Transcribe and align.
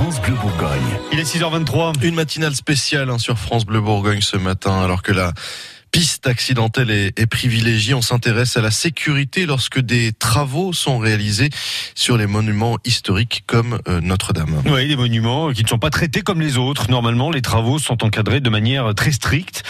France 0.00 0.18
Bleu 0.22 0.34
Bourgogne. 0.34 0.98
Il 1.12 1.20
est 1.20 1.24
6h23. 1.24 2.02
Une 2.02 2.14
matinale 2.14 2.54
spéciale 2.54 3.10
hein, 3.10 3.18
sur 3.18 3.38
France 3.38 3.66
Bleu 3.66 3.82
Bourgogne 3.82 4.22
ce 4.22 4.38
matin, 4.38 4.82
alors 4.82 5.02
que 5.02 5.12
la 5.12 5.34
piste 5.90 6.26
accidentelle 6.26 6.90
est, 6.90 7.26
privilégiée. 7.26 7.94
On 7.94 8.02
s'intéresse 8.02 8.56
à 8.56 8.60
la 8.60 8.70
sécurité 8.70 9.46
lorsque 9.46 9.80
des 9.80 10.12
travaux 10.12 10.72
sont 10.72 10.98
réalisés 10.98 11.50
sur 11.94 12.16
les 12.16 12.26
monuments 12.26 12.78
historiques 12.84 13.44
comme 13.46 13.80
euh, 13.88 14.00
Notre-Dame. 14.00 14.62
Oui, 14.66 14.88
des 14.88 14.96
monuments 14.96 15.52
qui 15.52 15.62
ne 15.62 15.68
sont 15.68 15.78
pas 15.78 15.90
traités 15.90 16.22
comme 16.22 16.40
les 16.40 16.58
autres. 16.58 16.90
Normalement, 16.90 17.30
les 17.30 17.42
travaux 17.42 17.78
sont 17.78 18.04
encadrés 18.04 18.40
de 18.40 18.50
manière 18.50 18.94
très 18.94 19.12
stricte. 19.12 19.62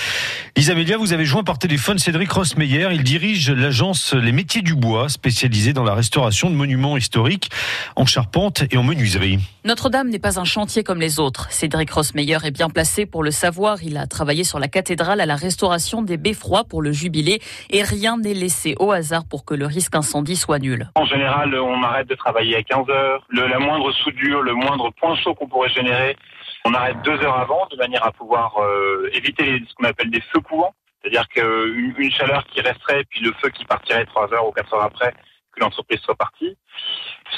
Isamélia, 0.56 0.96
vous 0.96 1.12
avez 1.12 1.24
joint 1.24 1.44
par 1.44 1.58
téléphone 1.58 1.98
Cédric 1.98 2.30
Rossmeyer. 2.32 2.88
Il 2.92 3.02
dirige 3.02 3.50
l'agence 3.50 4.14
Les 4.14 4.32
Métiers 4.32 4.62
du 4.62 4.74
Bois, 4.74 5.08
spécialisée 5.08 5.72
dans 5.72 5.84
la 5.84 5.94
restauration 5.94 6.50
de 6.50 6.54
monuments 6.54 6.96
historiques 6.96 7.50
en 7.96 8.06
charpente 8.06 8.64
et 8.70 8.76
en 8.76 8.82
menuiserie. 8.82 9.38
Notre-Dame 9.64 10.08
n'est 10.08 10.18
pas 10.18 10.40
un 10.40 10.44
chantier 10.44 10.82
comme 10.82 11.00
les 11.00 11.18
autres. 11.18 11.48
Cédric 11.50 11.90
Rossmeyer 11.90 12.38
est 12.44 12.50
bien 12.50 12.68
placé 12.68 13.06
pour 13.06 13.22
le 13.22 13.30
savoir. 13.30 13.82
Il 13.82 13.96
a 13.96 14.06
travaillé 14.06 14.44
sur 14.44 14.58
la 14.58 14.68
cathédrale 14.68 15.20
à 15.20 15.26
la 15.26 15.36
restauration 15.36 16.02
des 16.02 16.09
beffrois 16.16 16.64
pour 16.64 16.82
le 16.82 16.92
jubilé 16.92 17.40
et 17.70 17.82
rien 17.82 18.16
n'est 18.16 18.34
laissé 18.34 18.74
au 18.78 18.92
hasard 18.92 19.24
pour 19.28 19.44
que 19.44 19.54
le 19.54 19.66
risque 19.66 19.94
incendie 19.94 20.36
soit 20.36 20.58
nul. 20.58 20.88
En 20.94 21.04
général, 21.04 21.54
on 21.54 21.82
arrête 21.82 22.08
de 22.08 22.14
travailler 22.14 22.56
à 22.56 22.62
15 22.62 22.88
heures. 22.90 23.24
Le, 23.28 23.46
la 23.46 23.58
moindre 23.58 23.92
soudure, 23.92 24.42
le 24.42 24.54
moindre 24.54 24.90
point 24.90 25.16
chaud 25.16 25.34
qu'on 25.34 25.48
pourrait 25.48 25.70
générer, 25.70 26.16
on 26.64 26.74
arrête 26.74 27.00
deux 27.02 27.18
heures 27.22 27.38
avant 27.38 27.66
de 27.70 27.76
manière 27.76 28.04
à 28.04 28.12
pouvoir 28.12 28.58
euh, 28.58 29.10
éviter 29.12 29.62
ce 29.68 29.74
qu'on 29.74 29.84
appelle 29.84 30.10
des 30.10 30.20
feux 30.32 30.40
courants. 30.40 30.74
C'est-à-dire 31.00 31.26
qu'une 31.28 31.94
une 31.96 32.12
chaleur 32.12 32.44
qui 32.46 32.60
resterait, 32.60 33.04
puis 33.08 33.20
le 33.20 33.32
feu 33.40 33.48
qui 33.48 33.64
partirait 33.64 34.04
trois 34.04 34.32
heures 34.34 34.46
ou 34.46 34.52
quatre 34.52 34.72
heures 34.74 34.82
après, 34.82 35.14
que 35.52 35.60
l'entreprise 35.60 36.00
soit 36.00 36.14
partie. 36.14 36.56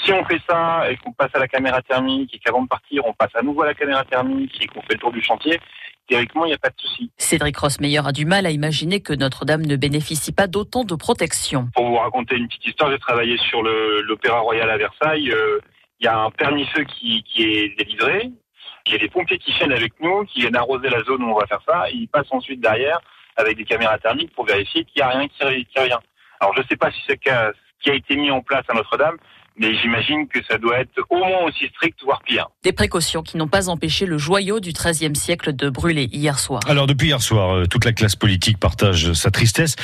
Si 0.04 0.12
on 0.12 0.24
fait 0.24 0.40
ça 0.48 0.90
et 0.90 0.96
qu'on 0.96 1.12
passe 1.12 1.30
à 1.34 1.38
la 1.38 1.48
caméra 1.48 1.80
thermique 1.82 2.34
et 2.34 2.38
qu'avant 2.38 2.62
de 2.62 2.68
partir, 2.68 3.06
on 3.06 3.12
passe 3.12 3.30
à 3.34 3.42
nouveau 3.42 3.62
à 3.62 3.66
la 3.66 3.74
caméra 3.74 4.04
thermique 4.04 4.56
et 4.60 4.66
qu'on 4.66 4.80
fait 4.82 4.94
le 4.94 4.98
tour 4.98 5.12
du 5.12 5.22
chantier, 5.22 5.60
théoriquement, 6.08 6.44
il 6.44 6.48
n'y 6.48 6.54
a 6.54 6.58
pas 6.58 6.70
de 6.70 6.78
souci. 6.78 7.10
Cédric 7.16 7.56
Rossmeyer 7.56 8.00
a 8.04 8.12
du 8.12 8.24
mal 8.24 8.46
à 8.46 8.50
imaginer 8.50 9.00
que 9.00 9.12
Notre-Dame 9.12 9.62
ne 9.62 9.76
bénéficie 9.76 10.32
pas 10.32 10.46
d'autant 10.46 10.84
de 10.84 10.94
protection. 10.94 11.68
Pour 11.74 11.86
vous 11.86 11.96
raconter 11.96 12.36
une 12.36 12.48
petite 12.48 12.66
histoire, 12.66 12.90
j'ai 12.90 12.98
travaillé 12.98 13.36
sur 13.38 13.62
l'Opéra 13.62 14.40
Royal 14.40 14.68
à 14.70 14.76
Versailles. 14.76 15.30
Euh, 15.30 15.60
il 16.00 16.06
y 16.06 16.08
a 16.08 16.18
un 16.18 16.30
permis 16.30 16.66
feu 16.66 16.84
qui, 16.84 17.22
qui 17.22 17.42
est 17.42 17.78
délivré. 17.78 18.30
Il 18.86 18.92
y 18.92 18.96
a 18.96 18.98
des 18.98 19.08
pompiers 19.08 19.38
qui 19.38 19.52
viennent 19.52 19.72
avec 19.72 19.92
nous, 20.00 20.24
qui 20.24 20.40
viennent 20.40 20.56
arroser 20.56 20.88
la 20.88 21.02
zone 21.04 21.22
où 21.22 21.30
on 21.30 21.38
va 21.38 21.46
faire 21.46 21.62
ça. 21.66 21.88
ils 21.90 22.08
passent 22.08 22.32
ensuite 22.32 22.60
derrière 22.60 23.00
avec 23.36 23.56
des 23.56 23.64
caméras 23.64 23.98
thermiques 23.98 24.34
pour 24.34 24.44
vérifier 24.44 24.84
qu'il 24.84 25.00
n'y 25.00 25.02
a 25.02 25.08
rien 25.16 25.28
qui, 25.28 25.64
qui 25.66 25.78
revient. 25.78 25.98
Alors 26.40 26.54
je 26.56 26.62
ne 26.62 26.66
sais 26.66 26.76
pas 26.76 26.90
si 26.90 26.98
c'est 27.06 27.18
ce 27.24 27.52
qui 27.80 27.90
a 27.90 27.94
été 27.94 28.16
mis 28.16 28.30
en 28.30 28.42
place 28.42 28.64
à 28.68 28.74
Notre-Dame, 28.74 29.16
mais 29.56 29.74
j'imagine 29.76 30.26
que 30.28 30.42
ça 30.44 30.58
doit 30.58 30.80
être 30.80 30.90
au 31.10 31.18
moins 31.18 31.44
aussi 31.46 31.66
strict, 31.68 31.98
voire 32.04 32.22
pire. 32.22 32.48
Des 32.62 32.72
précautions 32.72 33.22
qui 33.22 33.36
n'ont 33.36 33.48
pas 33.48 33.68
empêché 33.68 34.06
le 34.06 34.18
joyau 34.18 34.60
du 34.60 34.72
XIIIe 34.72 35.14
siècle 35.16 35.54
de 35.54 35.68
brûler 35.68 36.08
hier 36.12 36.38
soir. 36.38 36.60
Alors 36.68 36.86
depuis 36.86 37.08
hier 37.08 37.20
soir, 37.20 37.54
euh, 37.54 37.66
toute 37.66 37.84
la 37.84 37.92
classe 37.92 38.16
politique 38.16 38.58
partage 38.58 39.12
sa 39.12 39.30
tristesse, 39.30 39.76